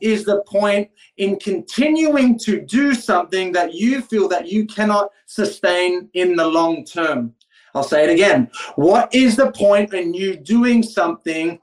[0.00, 6.08] Is the point in continuing to do something that you feel that you cannot sustain
[6.14, 7.34] in the long term?
[7.74, 8.50] I'll say it again.
[8.76, 11.58] What is the point in you doing something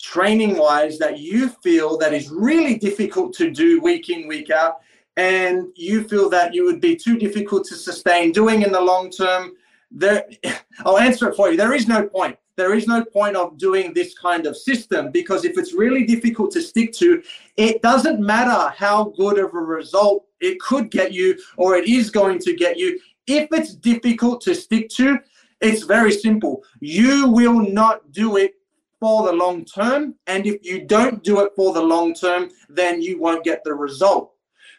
[0.00, 4.78] training wise that you feel that is really difficult to do week in, week out,
[5.16, 9.10] and you feel that you would be too difficult to sustain doing in the long
[9.10, 9.52] term?
[9.90, 10.28] There,
[10.84, 11.56] I'll answer it for you.
[11.56, 15.44] There is no point there is no point of doing this kind of system because
[15.44, 17.22] if it's really difficult to stick to,
[17.56, 22.10] it doesn't matter how good of a result it could get you or it is
[22.10, 22.98] going to get you.
[23.28, 25.20] If it's difficult to stick to,
[25.60, 26.64] it's very simple.
[26.80, 28.54] You will not do it
[28.98, 30.16] for the long term.
[30.26, 33.74] And if you don't do it for the long term, then you won't get the
[33.74, 34.32] result.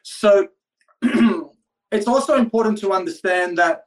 [0.04, 0.50] So
[1.02, 3.86] it's also important to understand that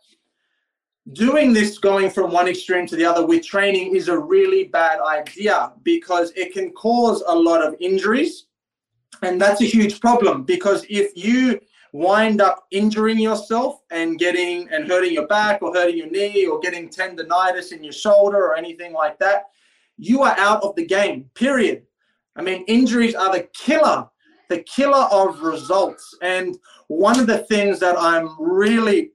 [1.12, 5.00] doing this going from one extreme to the other with training is a really bad
[5.00, 8.46] idea because it can cause a lot of injuries.
[9.22, 11.60] And that's a huge problem because if you
[11.92, 16.58] wind up injuring yourself and getting and hurting your back or hurting your knee or
[16.60, 19.44] getting tendonitis in your shoulder or anything like that
[19.98, 21.82] you are out of the game period.
[22.34, 24.08] I mean injuries are the killer
[24.48, 26.14] the killer of results.
[26.20, 29.12] And one of the things that i'm really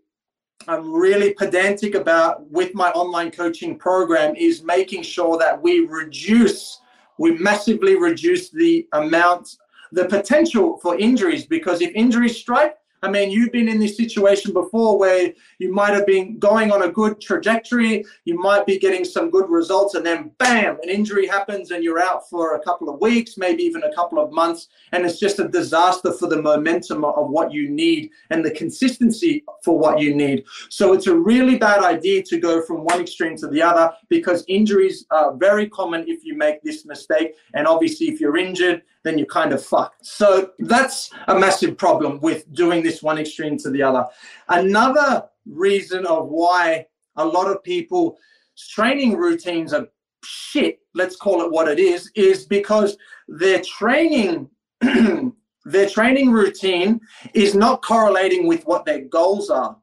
[0.68, 6.82] I'm really pedantic about with my online coaching program is making sure that we reduce,
[7.18, 9.58] we massively reduce the amount,
[9.92, 14.54] the potential for injuries because if injuries strike, I mean, you've been in this situation
[14.54, 19.06] before where you might have been going on a good trajectory, you might be getting
[19.06, 22.90] some good results, and then bam, an injury happens and you're out for a couple
[22.90, 24.68] of weeks, maybe even a couple of months.
[24.92, 29.44] And it's just a disaster for the momentum of what you need and the consistency
[29.64, 30.46] for what you need.
[30.70, 34.44] So it's a really bad idea to go from one extreme to the other because
[34.48, 37.36] injuries are very common if you make this mistake.
[37.54, 40.06] And obviously, if you're injured, then you're kind of fucked.
[40.06, 44.06] So that's a massive problem with doing this one extreme to the other.
[44.50, 46.86] Another reason of why
[47.18, 48.18] a lot of people
[48.58, 49.88] training routines are
[50.24, 54.50] shit, let's call it what it is, is because their training
[55.66, 57.00] their training routine
[57.34, 59.76] is not correlating with what their goals are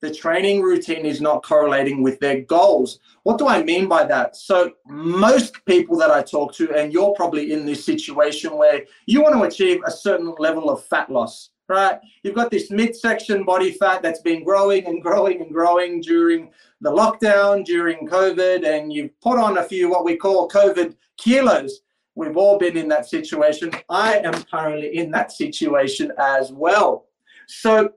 [0.00, 3.00] the training routine is not correlating with their goals.
[3.24, 4.36] What do I mean by that?
[4.36, 9.22] So, most people that I talk to, and you're probably in this situation where you
[9.22, 11.98] want to achieve a certain level of fat loss, right?
[12.22, 16.90] You've got this midsection body fat that's been growing and growing and growing during the
[16.90, 21.80] lockdown, during COVID, and you've put on a few what we call COVID kilos.
[22.14, 23.70] We've all been in that situation.
[23.88, 27.06] I am currently in that situation as well.
[27.46, 27.92] So,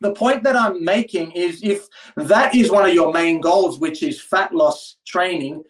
[0.00, 1.86] the point that I'm making is if
[2.16, 5.62] that is one of your main goals, which is fat loss training,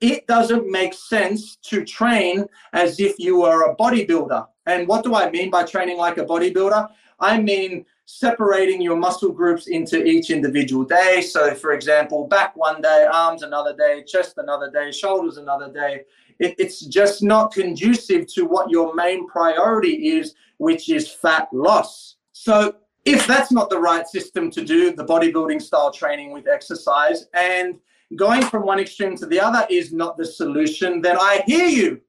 [0.00, 4.46] it doesn't make sense to train as if you were a bodybuilder.
[4.66, 6.88] And what do I mean by training like a bodybuilder?
[7.18, 11.20] I mean separating your muscle groups into each individual day.
[11.20, 16.02] So, for example, back one day, arms another day, chest another day, shoulders another day.
[16.40, 22.16] It, it's just not conducive to what your main priority is, which is fat loss.
[22.32, 27.26] So, if that's not the right system to do the bodybuilding style training with exercise
[27.32, 27.78] and
[28.16, 32.00] going from one extreme to the other is not the solution, then I hear you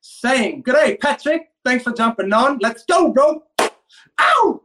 [0.00, 1.47] saying, G'day, Patrick.
[1.64, 2.58] Thanks for jumping on.
[2.60, 3.42] Let's go, bro.
[4.20, 4.62] Ow!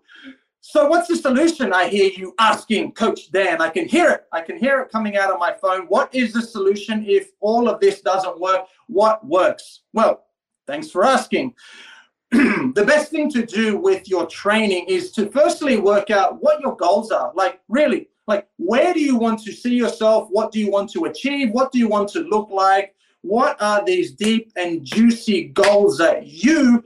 [0.61, 1.73] So, what's the solution?
[1.73, 3.61] I hear you asking, Coach Dan.
[3.61, 4.25] I can hear it.
[4.31, 5.85] I can hear it coming out of my phone.
[5.87, 8.65] What is the solution if all of this doesn't work?
[8.87, 9.81] What works?
[9.93, 10.25] Well,
[10.65, 11.53] thanks for asking.
[12.31, 16.75] the best thing to do with your training is to firstly work out what your
[16.75, 17.31] goals are.
[17.35, 20.29] Like, really, like, where do you want to see yourself?
[20.31, 21.51] What do you want to achieve?
[21.51, 22.95] What do you want to look like?
[23.23, 26.83] What are these deep and juicy goals that you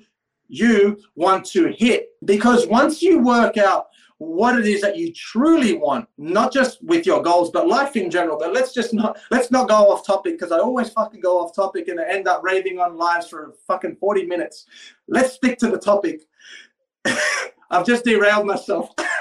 [0.48, 2.10] you want to hit?
[2.24, 3.88] Because once you work out
[4.20, 8.10] what it is that you truly want, not just with your goals, but life in
[8.10, 8.38] general.
[8.38, 11.56] But let's just not let's not go off topic because I always fucking go off
[11.56, 14.68] topic and I end up raving on lives for fucking 40 minutes.
[15.08, 16.22] Let's stick to the topic.
[17.70, 18.92] I've just derailed myself.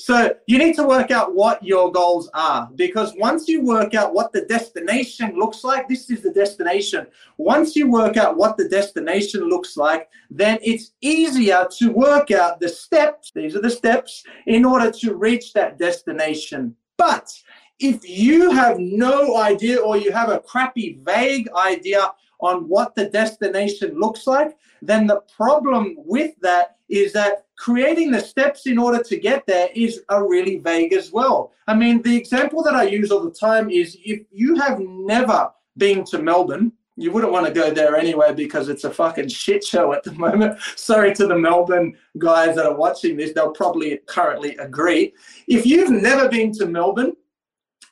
[0.00, 4.14] So you need to work out what your goals are because once you work out
[4.14, 7.06] what the destination looks like, this is the destination.
[7.36, 12.60] Once you work out what the destination looks like, then it's easier to work out
[12.60, 13.30] the steps.
[13.34, 16.74] These are the steps in order to reach that destination.
[16.96, 17.30] But
[17.78, 22.10] if you have no idea or you have a crappy, vague idea
[22.42, 28.20] on what the destination looks like, then the problem with that is that creating the
[28.20, 31.52] steps in order to get there is a really vague as well.
[31.68, 35.50] I mean, the example that I use all the time is if you have never
[35.76, 39.64] been to Melbourne, you wouldn't want to go there anyway because it's a fucking shit
[39.64, 40.58] show at the moment.
[40.76, 45.14] Sorry to the Melbourne guys that are watching this, they'll probably currently agree.
[45.46, 47.14] If you've never been to Melbourne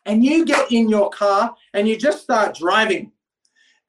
[0.07, 3.13] and you get in your car and you just start driving,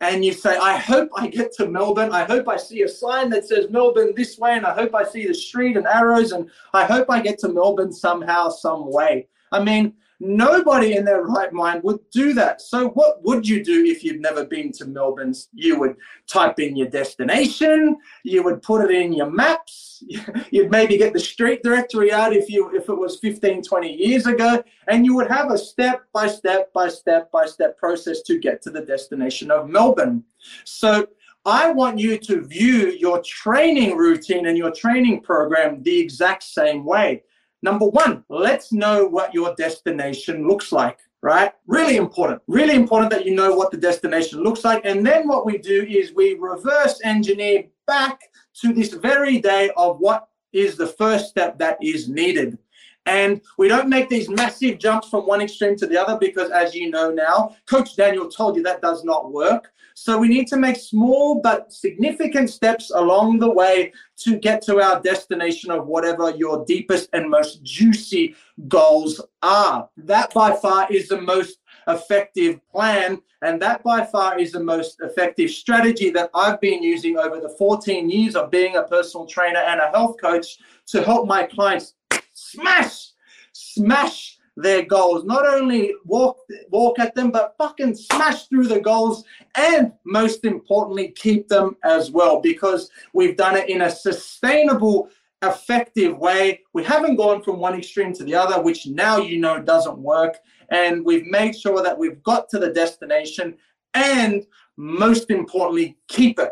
[0.02, 2.12] and you say, I hope I get to Melbourne.
[2.12, 5.04] I hope I see a sign that says Melbourne this way, and I hope I
[5.04, 9.28] see the street and arrows, and I hope I get to Melbourne somehow, some way.
[9.52, 12.62] I mean, Nobody in their right mind would do that.
[12.62, 15.34] So, what would you do if you'd never been to Melbourne?
[15.54, 15.96] You would
[16.28, 20.04] type in your destination, you would put it in your maps,
[20.52, 24.26] you'd maybe get the street directory out if you if it was 15, 20 years
[24.26, 28.40] ago, and you would have a step by step by step by step process to
[28.40, 30.26] get to the destination of Melbourne.
[30.66, 31.08] So,
[31.46, 36.84] I want you to view your training routine and your training program the exact same
[36.84, 37.24] way.
[37.62, 41.52] Number one, let's know what your destination looks like, right?
[41.68, 42.42] Really important.
[42.48, 44.86] Really important that you know what the destination looks like.
[44.86, 48.22] And then what we do is we reverse engineer back
[48.62, 52.58] to this very day of what is the first step that is needed.
[53.06, 56.76] And we don't make these massive jumps from one extreme to the other because, as
[56.76, 59.72] you know now, Coach Daniel told you that does not work.
[59.94, 64.80] So we need to make small but significant steps along the way to get to
[64.82, 68.36] our destination of whatever your deepest and most juicy
[68.68, 69.90] goals are.
[69.98, 73.22] That by far is the most effective plan.
[73.42, 77.56] And that by far is the most effective strategy that I've been using over the
[77.58, 80.58] 14 years of being a personal trainer and a health coach
[80.88, 81.94] to help my clients
[82.34, 83.12] smash,
[83.54, 85.24] smash their goals.
[85.24, 86.40] Not only walk
[86.70, 89.24] walk at them, but fucking smash through the goals
[89.56, 95.10] and most importantly, keep them as well because we've done it in a sustainable,
[95.42, 96.62] effective way.
[96.74, 100.38] We haven't gone from one extreme to the other, which now you know doesn't work.
[100.72, 103.58] And we've made sure that we've got to the destination
[103.94, 104.46] and
[104.78, 106.52] most importantly, keep it.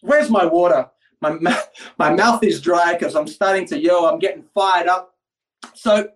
[0.00, 0.88] Where's my water?
[1.20, 1.38] My,
[1.98, 4.06] my mouth is dry because I'm starting to yell.
[4.06, 5.14] I'm getting fired up.
[5.74, 6.08] So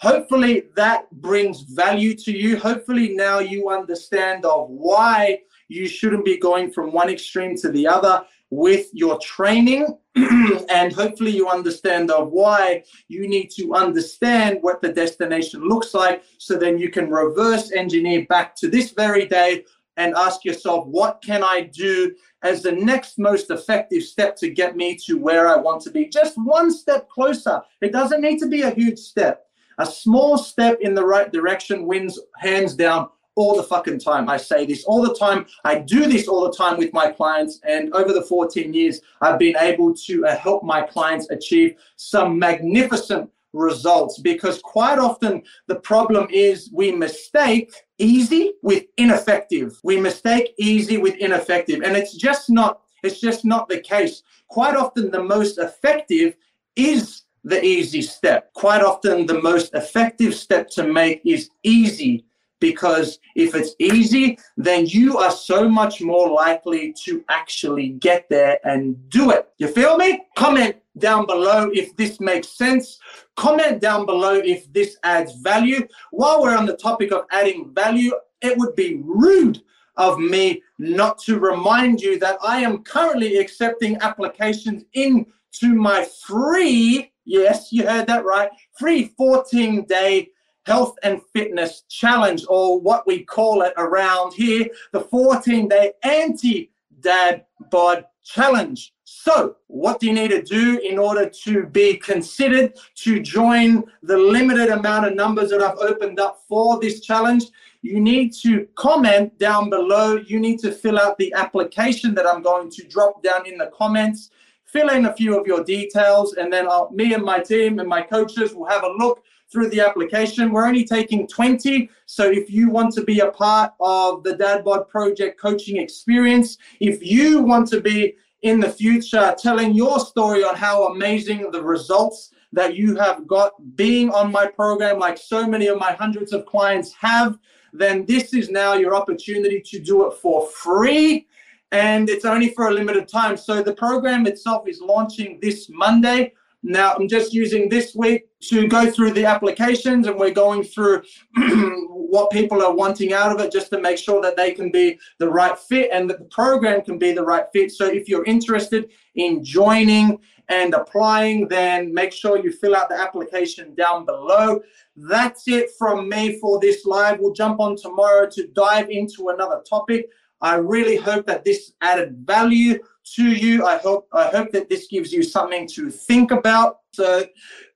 [0.00, 2.58] hopefully that brings value to you.
[2.58, 7.86] Hopefully now you understand of why you shouldn't be going from one extreme to the
[7.86, 9.86] other with your training.
[10.70, 16.24] And hopefully you understand of why you need to understand what the destination looks like
[16.38, 19.64] so then you can reverse engineer back to this very day
[19.96, 24.76] and ask yourself what can i do as the next most effective step to get
[24.76, 26.06] me to where i want to be?
[26.06, 27.60] Just one step closer.
[27.80, 29.49] It doesn't need to be a huge step
[29.80, 34.28] a small step in the right direction wins hands down all the fucking time.
[34.28, 35.46] I say this all the time.
[35.64, 37.60] I do this all the time with my clients.
[37.64, 42.38] And over the 14 years, I've been able to uh, help my clients achieve some
[42.38, 49.78] magnificent results because quite often the problem is we mistake easy with ineffective.
[49.82, 51.82] We mistake easy with ineffective.
[51.82, 54.22] And it's just not, it's just not the case.
[54.48, 56.36] Quite often the most effective
[56.76, 58.52] is the easy step.
[58.54, 62.24] Quite often, the most effective step to make is easy
[62.60, 68.58] because if it's easy, then you are so much more likely to actually get there
[68.64, 69.48] and do it.
[69.58, 70.20] You feel me?
[70.36, 72.98] Comment down below if this makes sense.
[73.36, 75.86] Comment down below if this adds value.
[76.10, 79.62] While we're on the topic of adding value, it would be rude
[79.96, 87.12] of me not to remind you that I am currently accepting applications into my free
[87.30, 88.50] Yes, you heard that right.
[88.76, 90.30] Free 14 day
[90.66, 96.72] health and fitness challenge, or what we call it around here, the 14 day anti
[96.98, 98.94] dad bod challenge.
[99.04, 104.18] So, what do you need to do in order to be considered to join the
[104.18, 107.44] limited amount of numbers that I've opened up for this challenge?
[107.82, 110.16] You need to comment down below.
[110.16, 113.70] You need to fill out the application that I'm going to drop down in the
[113.72, 114.30] comments
[114.72, 117.88] fill in a few of your details, and then I'll, me and my team and
[117.88, 120.52] my coaches will have a look through the application.
[120.52, 121.90] We're only taking 20.
[122.06, 127.04] So if you want to be a part of the DadBod Project coaching experience, if
[127.04, 132.32] you want to be in the future telling your story on how amazing the results
[132.52, 136.46] that you have got being on my program, like so many of my hundreds of
[136.46, 137.38] clients have,
[137.72, 141.26] then this is now your opportunity to do it for free.
[141.72, 143.36] And it's only for a limited time.
[143.36, 146.32] So the program itself is launching this Monday.
[146.62, 151.02] Now, I'm just using this week to go through the applications and we're going through
[151.88, 154.98] what people are wanting out of it just to make sure that they can be
[155.18, 157.70] the right fit and that the program can be the right fit.
[157.72, 160.18] So, if you're interested in joining
[160.50, 164.60] and applying, then make sure you fill out the application down below.
[164.96, 167.20] That's it from me for this live.
[167.20, 170.10] We'll jump on tomorrow to dive into another topic.
[170.40, 172.78] I really hope that this added value
[173.14, 173.66] to you.
[173.66, 176.80] I hope I hope that this gives you something to think about.
[176.92, 177.24] So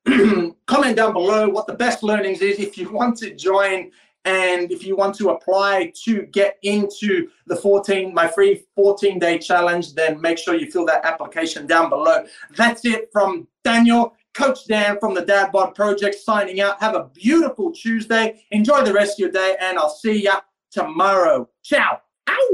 [0.66, 3.90] comment down below what the best learnings is if you want to join
[4.24, 9.38] and if you want to apply to get into the 14 my free 14 day
[9.38, 12.24] challenge then make sure you fill that application down below
[12.56, 17.10] that's it from daniel coach dan from the dad bod project signing out have a
[17.12, 20.40] beautiful tuesday enjoy the rest of your day and i'll see ya
[20.70, 22.53] tomorrow ciao Ow!